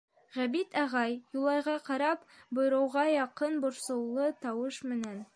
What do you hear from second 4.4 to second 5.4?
тауыш менән: